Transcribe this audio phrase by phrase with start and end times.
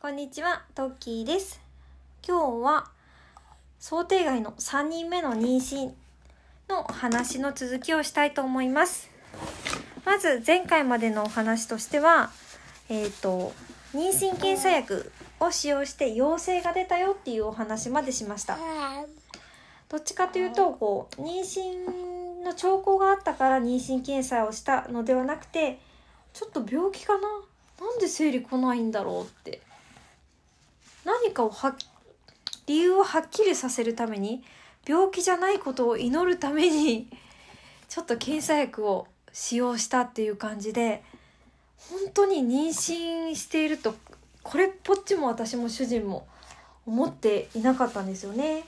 [0.00, 1.60] こんにちは、トッキーです。
[2.24, 2.88] 今日は
[3.80, 5.90] 想定外の3人目の妊娠
[6.68, 9.10] の話の続きをしたいと思います。
[10.04, 12.30] まず前回までのお話としては、
[12.88, 13.52] えっ、と、
[13.92, 18.56] 妊娠検査薬を使用して陽性が出たよっていうお話までしました。
[19.88, 25.80] どっちかというと、こう、妊娠の兆候があったから妊娠検査をしたのではなくて、
[26.34, 27.22] ちょっと病気かな？
[27.80, 29.66] なんで生理来ないんだろうって。
[31.08, 31.74] 何かをは
[32.66, 34.42] 理由をはっきりさせるために
[34.86, 37.08] 病気じゃないことを祈るために
[37.88, 41.02] ちょっと検査薬を使用したっていう感じで
[41.78, 43.94] 本当に妊娠していると
[44.42, 46.26] これっぽっちも私も主人も
[46.86, 48.64] 思っていなかったんですよね。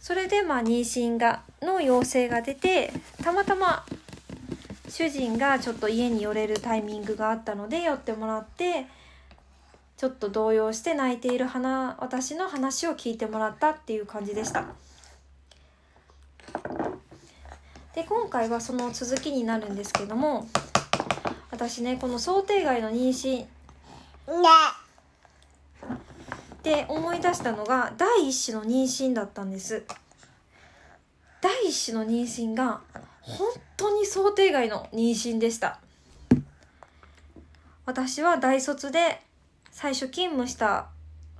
[0.00, 3.84] それでまあ妊娠がの陽性が出てたまたま
[4.88, 8.86] 主人がちょっと家に寄れるタイミングがあったので寄ってもらって
[10.02, 14.64] ちょっと動揺して泣いている花私の話を聞いてもらったっていう感じでした。
[17.94, 20.48] で今回はその続きになるんですけども
[21.52, 23.46] 私ねこの想定外の妊娠。
[26.64, 29.84] で思い出したのが第一子の妊娠だったんです。
[31.40, 32.80] 第一子の妊娠が
[33.20, 35.78] 本当に想定外の妊娠でした。
[37.86, 39.22] 私は大卒で
[39.72, 40.90] 最初勤務した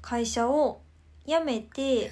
[0.00, 0.80] 会社を
[1.26, 2.10] 辞めて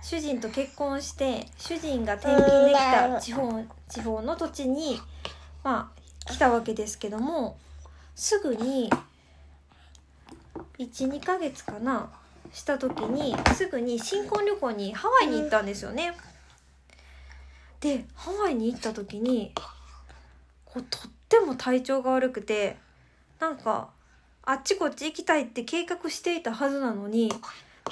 [0.00, 4.98] 主人と結婚して主人が転勤できた地方地方の土地に
[5.64, 5.92] ま
[6.26, 7.58] あ来たわけですけども
[8.14, 8.90] すぐに
[10.78, 12.10] 12ヶ月かな
[12.52, 16.14] した時にすぐに新婚旅行にハワイに行ったんですよね。
[17.80, 19.52] でハワイに行った時に
[20.64, 22.76] こうとっても体調が悪くて
[23.40, 23.90] なんか
[24.50, 27.30] あっちこっち行きたいって計画していたはずなのに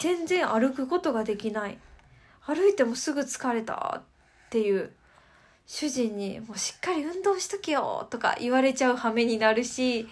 [0.00, 1.76] 全然歩くことができない。
[2.40, 4.02] 歩いてもすぐ疲れたっ
[4.48, 4.90] ていう。
[5.66, 10.08] 主人に「もうしっかり運動しとけよ」とか言われちゃう羽目になるし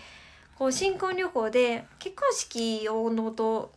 [0.58, 3.72] こう新婚旅行で結婚式をのと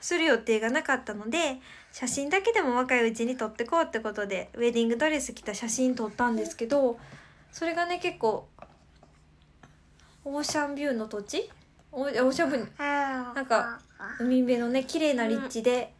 [0.00, 1.60] する予定がなかったので
[1.90, 6.96] 写真だけでも若いうちに撮ってこうってことでウェディングドレス着た写真撮ったんですけど
[7.50, 8.46] それがね結構
[10.24, 11.50] オーシャンビューの土地
[11.92, 13.80] オーオーシャンビューなんか
[14.20, 15.92] 海辺のね綺麗な立地で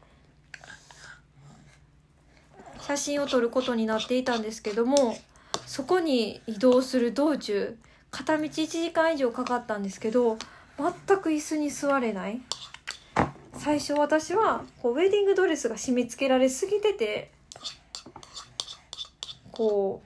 [2.81, 5.17] 写真を撮ることになっていたんですけども
[5.67, 7.77] そこに移動する道中
[8.11, 10.39] 片道1時間以上かかったんですけど
[10.79, 12.41] 全く椅子に座れない。
[13.59, 17.33] 最初私はこうウェディングドレスが締め付けられすぎてて
[19.51, 20.03] こ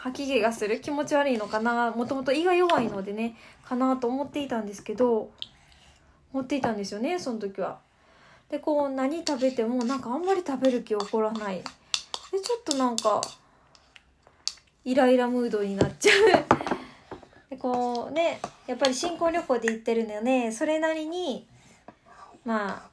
[0.00, 1.90] 吐き気がする気持ち悪いのかな。
[1.90, 5.30] もともと胃が弱いのでねかなと思っていたんですけど
[6.32, 7.78] 思っていたんですよねその時は。
[8.48, 11.56] でこう何食べてもなんかあんまり食べる気起こらない。
[11.56, 11.64] で
[12.40, 13.20] ちょっとなんか
[14.84, 16.44] イライラムードになっちゃう。
[17.50, 20.52] でこうねやっぱり新婚旅行で行ってるんだよね。
[20.52, 21.46] それなりに
[22.44, 22.88] ま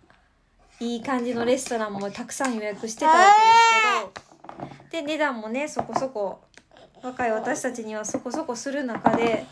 [0.79, 5.03] あいい感じのレストランもたくさん予約してたわけですけど。
[5.03, 6.41] で値段もねそこそこ
[7.05, 9.45] 若い私たちにはそこそこする中で、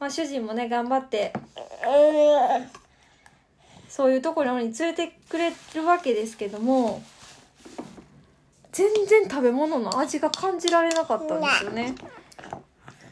[0.00, 1.32] まあ、主人もね頑張って
[3.88, 7.00] そういうところに連れてくれるわけですけども
[8.72, 11.94] 全然食べ物の味が感じられなかったんですよね。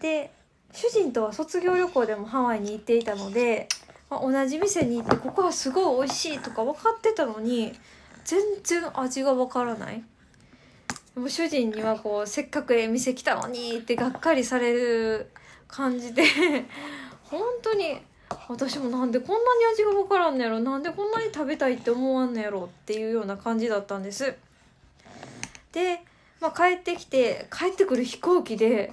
[0.00, 0.32] で
[0.72, 3.68] 主人とは卒業旅行でもハワイに行っていたので、
[4.10, 7.78] まあ、同じ店に行ってここはすごい美味しいとか分かってたのに
[8.24, 10.02] 全然味が分からない。
[11.14, 15.30] もう主人にはこうせっかくええ店来たのにってがっかりされる
[15.68, 16.22] 感じで
[17.24, 18.00] 本当に
[18.48, 24.34] 私もなんでこんなに味が分からんのやろなんでこんなに食べたいって思わんのやろっていうような感じだったんです。
[25.72, 26.02] で、
[26.40, 28.92] まあ、帰ってきて帰ってくる飛行機で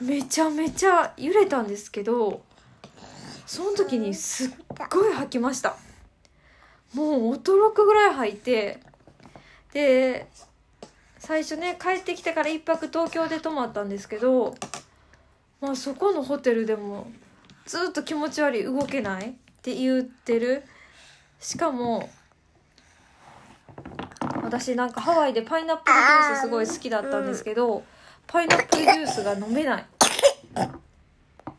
[0.00, 2.42] めちゃめちゃ揺れたんですけど
[3.46, 4.50] その時にすっ
[4.90, 5.76] ごい吐きました。
[6.94, 8.80] もう驚くぐらい吐いて
[9.72, 10.26] で
[11.24, 14.56] 最初ね帰ってきてから一泊東京で泊まったんですけど
[15.60, 17.06] まあそこのホテルでも
[17.64, 19.32] ずっと気持ち悪い動けないっ
[19.62, 20.64] て言ってる。
[21.38, 22.10] しかも
[24.42, 27.84] 私なんかハワイでパイナップルジュースすごい好きだったんですけど
[28.26, 29.86] パイナップルジュースが飲めない。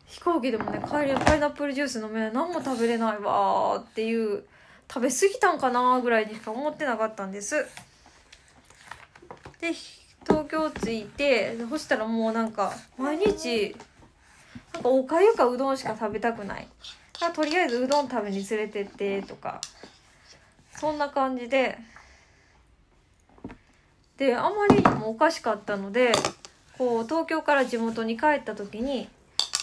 [0.06, 2.32] 飛行機でもね帰りはパイナップルジュース飲めない。
[2.34, 4.44] 何も食べれないわーっていう
[4.92, 7.66] 食べ過ぎたんかなぐらいにしか思ってなかったんです。
[9.64, 9.72] で
[10.26, 13.74] 東京着いてそしたらもうなんか毎日
[14.74, 16.68] なんかおかゆかうどんしか食べたくない。
[17.22, 19.62] あとりあえずうどん食べに連れてってとか
[20.76, 21.78] そんな感じで。
[24.18, 26.12] であまりにもおかしかったので
[26.78, 29.08] こう東京から地元に帰った時に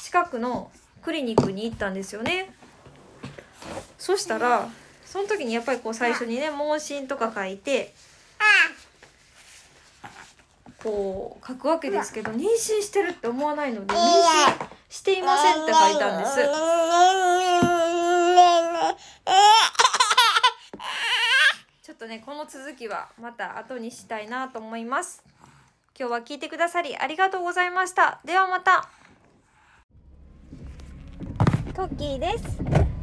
[0.04, 0.72] 近くの
[1.04, 2.54] クリニックに行ったんですよね。
[4.00, 4.68] そしたら
[5.06, 7.94] その時にやっぱりこう最初にね問診とか書いて
[10.84, 14.02] こう書くわけですけど妊娠してるって思わないので妊娠
[14.90, 16.36] していませんって書いたんです。
[21.84, 25.24] ちょっとねこの続きはまた後にしたいなと思います。
[26.00, 28.20] 今日は聞いてくださりありがとうございました。
[28.26, 28.90] ではまた。
[31.76, 32.44] トッキーです。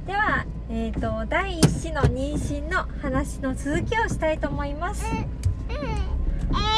[0.06, 5.04] ではえっ、ー、と第一子の妊娠の話の続きをしたいと思います、
[6.50, 6.77] まあ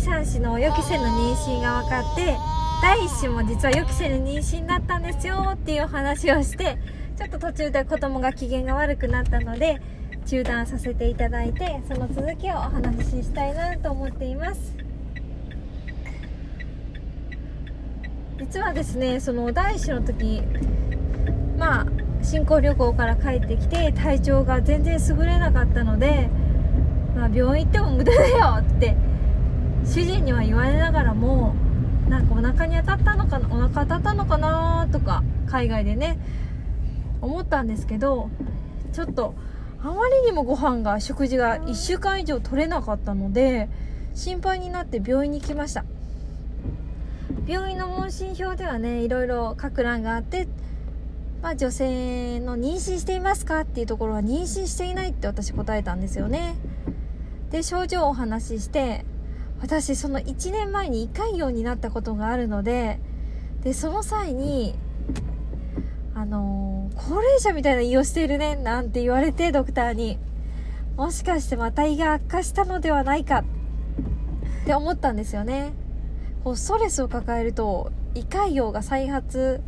[0.00, 2.38] 3子の予期せぬ妊娠が分かって
[2.80, 6.78] 第1子も実は予期せぬ妊娠だったんですよっていう話をして
[7.18, 9.78] ちょっと途中で子供が機嫌が悪くなったので
[10.26, 14.74] 中断させていただいてその続きをお話ししたいなと思っています。
[18.38, 20.42] 実はですねその第1子の時
[21.58, 21.86] まあ
[22.22, 26.30] 新婚旅行から帰ってきて体調が全然優れなかったので、
[27.14, 28.96] まあ、病院行っても無駄だよって
[29.84, 31.54] 主人には言われながらも
[32.08, 36.18] なんかお腹に当たったのかなお腹当たったのかなとか海外でね
[37.20, 38.30] 思ったんですけど
[38.92, 39.34] ちょっと
[39.82, 43.68] あまりにもご飯が食事が1週間以上取れなかったので
[44.14, 45.84] 心配になって病院に来ました。
[47.46, 50.46] 病院の問診票ではねいろいろ書く欄があって
[51.42, 56.56] まあ、女性の妊娠していますかっていうところは妊娠していないって私答えたんですよね。
[57.50, 59.04] で症状をお話しして
[59.60, 62.98] 私その1年前に胃潰瘍になったことがあるので
[63.62, 64.74] でその際に
[66.14, 70.18] あのー、高齢者みたいな胃をしているねなんて言われてドクターに
[70.96, 73.44] もしかしてまた胃が悪化したのではないかっ
[74.66, 75.72] て思ったんですよね。
[76.44, 79.62] こうストレスを抱えると胃潰瘍が再発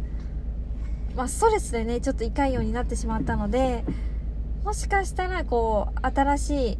[1.14, 3.84] まあ、ストレスでねちょっと胃潰瘍になってしまったので
[4.64, 6.78] もしかしたらこう新しい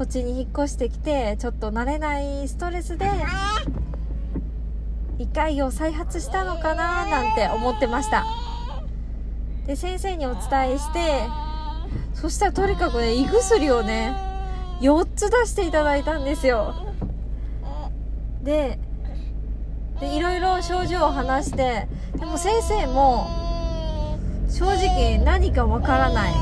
[0.00, 3.04] 土地に引っ越してきてちょっと慣れないストレスで
[5.18, 8.24] 胃潰瘍再発したのかななんて思ってました。
[9.66, 11.00] で先生にお伝えして
[12.14, 14.16] そしたらとにかくね胃薬をね
[14.80, 16.74] 4つ出していただいたんですよ。
[18.42, 18.78] で
[20.00, 21.88] でいろいろ症状を話して
[22.18, 23.26] でも先生も
[24.48, 26.32] 正直何かわからない。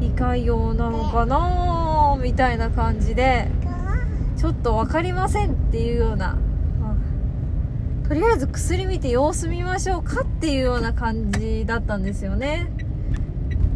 [0.00, 3.48] 胃潰瘍なのかなみたいな感じで
[4.36, 6.36] ちょっと分かりませんっていうような、
[8.08, 12.70] とりあえず薬見て様子見ましょうかっていうような感じだったんですよね。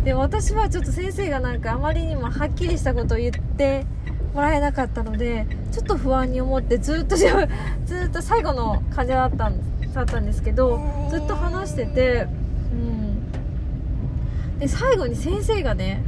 [0.05, 3.87] で私はちょっと先生がなんかあまりにもはっきりしたことを言って
[4.35, 9.51] もらえなかったのでちょっと不安に思ってずっと ずっと最後の患者だった
[9.95, 10.81] だったんですけど
[11.11, 12.29] ずっと話してて、
[12.71, 16.05] うん、で最後に先生がね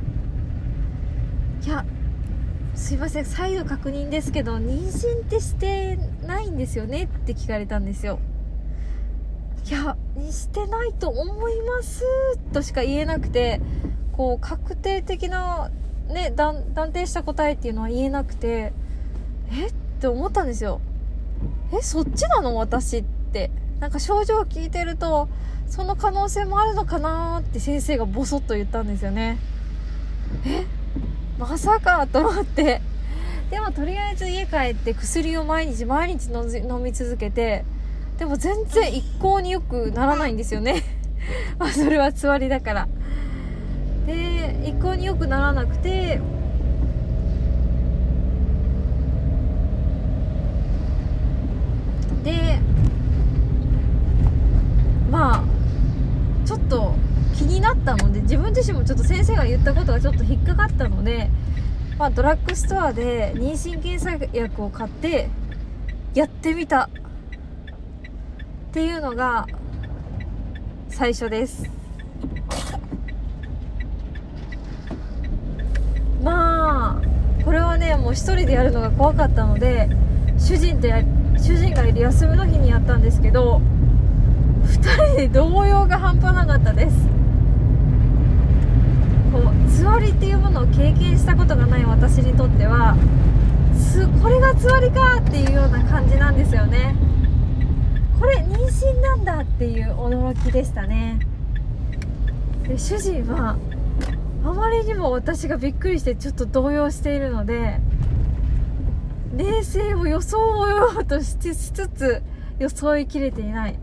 [1.65, 1.85] 「いや
[2.79, 8.19] すいません再度確認ですけど妊娠ってしてないんですよね?」って聞かれたんですよ。
[9.67, 9.97] いや
[10.31, 12.03] してないと思います
[12.55, 13.61] としか言えなくて
[14.13, 15.71] こう確定的な
[16.09, 18.73] ね、断定した答えっていうのは言えなくて、
[19.53, 20.81] えって思ったんですよ。
[21.73, 23.51] え、そっちなの私って。
[23.79, 25.29] なんか症状を聞いてると、
[25.67, 29.39] その可能性もあるのかなって先生がボソッと言ったんですよね。
[30.47, 30.65] え
[31.39, 32.81] まさかと思って。
[33.51, 37.65] でもとりあえず家帰って薬を毎日毎日飲み続けて、
[38.19, 40.83] でも全然一向によくならないんですよね。
[41.59, 42.89] まあそれはつわりだから。
[44.07, 46.19] で一向に良くならなくて
[52.25, 52.59] で
[55.11, 55.45] まあ
[56.47, 56.95] ちょっと
[57.39, 61.31] 気になったので自分自身もちょっと先生が言ったことがちょっと引っかかったので、
[61.97, 65.29] まあ、ドラッグストアで妊娠検査薬を買って
[66.15, 66.91] やってみた。
[68.69, 69.47] っていうのが
[70.91, 71.71] 最初です。
[76.23, 79.89] まあこれはねもう1人でやるのが怖かったので
[80.37, 81.03] 主人とや
[81.37, 83.63] 主人がいる休みの日にやったんですけど
[84.65, 87.18] 2人で動揺が半端なかったです。
[89.39, 92.97] こうつわりっていうものを経験したことがない私にとっては
[93.77, 96.97] つこれがつわりかっていうような感じなんですよね。
[98.19, 101.21] これ妊娠なんだっていう驚きでしたね。
[102.67, 103.57] で主人は
[104.45, 107.81] あまりにも私がびっくりしてちょっと動揺しているので
[109.37, 110.39] 冷静を装
[110.97, 112.23] おうとしつつ
[112.59, 113.79] 装いきれていない。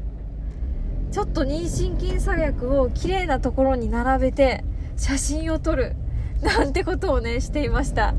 [1.11, 4.65] ちょっと妊娠筋作薬をきれいなところに並べて
[4.97, 5.95] 写真を撮る
[6.41, 8.13] なんてことをねしていました。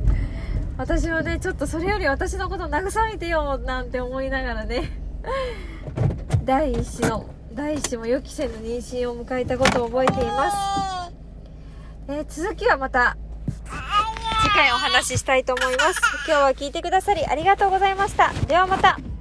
[0.76, 4.90] 私はねちょっとそれより私のこと慰めてよなんて思いながらね。
[6.44, 11.12] 第一子の第一子も予期せぬ妊娠を迎えたことを覚えています、
[12.08, 13.16] えー、続きはまた
[14.42, 16.00] 次回お話ししたいと思います。
[16.28, 18.32] 今日は聞いてくださりありがとうございました。
[18.46, 19.15] ではまた。